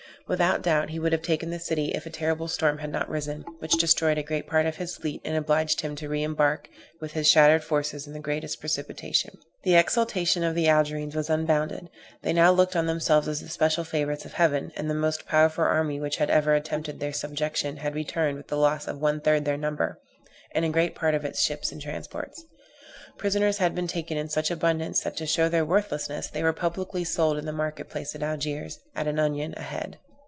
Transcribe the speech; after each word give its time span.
Without 0.27 0.61
doubt 0.61 0.91
he 0.91 0.99
would 0.99 1.11
have 1.11 1.23
taken 1.23 1.49
the 1.49 1.59
city, 1.59 1.89
if 1.91 2.05
a 2.05 2.09
terrible 2.09 2.47
storm 2.47 2.77
had 2.77 2.89
not 2.89 3.09
risen, 3.09 3.41
which 3.59 3.73
destroyed 3.73 4.17
a 4.17 4.23
great 4.23 4.47
part 4.47 4.65
of 4.65 4.77
his 4.77 4.95
fleet 4.95 5.19
and 5.25 5.35
obliged 5.35 5.81
him 5.81 5.93
to 5.97 6.07
re 6.07 6.23
embark 6.23 6.69
with 7.01 7.11
his 7.11 7.27
shattered 7.27 7.65
forces 7.65 8.07
in 8.07 8.13
the 8.13 8.19
greatest 8.19 8.61
precipitation. 8.61 9.37
The 9.65 9.75
exultation 9.75 10.41
of 10.41 10.55
the 10.55 10.69
Algerines 10.69 11.15
was 11.15 11.29
unbounded; 11.29 11.89
they 12.21 12.31
now 12.31 12.49
looked 12.53 12.77
on 12.77 12.85
themselves 12.85 13.27
as 13.27 13.41
the 13.41 13.49
special 13.49 13.83
favorites 13.83 14.23
of 14.23 14.31
heaven; 14.33 14.71
the 14.77 14.93
most 14.93 15.25
powerful 15.27 15.65
army 15.65 15.99
which 15.99 16.15
had 16.15 16.29
ever 16.29 16.53
attempted 16.53 17.01
their 17.01 17.11
subjection 17.11 17.77
had 17.77 17.93
returned 17.93 18.37
with 18.37 18.47
the 18.47 18.57
loss 18.57 18.87
of 18.87 19.01
one 19.01 19.19
third 19.19 19.43
their 19.43 19.57
number, 19.57 19.99
and 20.55 20.63
a 20.63 20.69
great 20.69 20.95
part 20.95 21.13
of 21.13 21.25
its 21.25 21.41
ships 21.41 21.73
and 21.73 21.81
transports. 21.81 22.45
Prisoners 23.17 23.57
had 23.57 23.75
been 23.75 23.87
taken 23.87 24.17
in 24.17 24.29
such 24.29 24.49
abundance, 24.49 25.01
that 25.01 25.17
to 25.17 25.25
show 25.25 25.49
their 25.49 25.65
worthlessness, 25.65 26.29
they 26.29 26.43
were 26.43 26.53
publicly 26.53 27.03
sold 27.03 27.37
in 27.37 27.45
the 27.45 27.51
market 27.51 27.89
place 27.89 28.15
at 28.15 28.23
Algiers, 28.23 28.79
at 28.95 29.07
an 29.07 29.19
onion 29.19 29.53
a 29.57 29.61
head. 29.63 29.97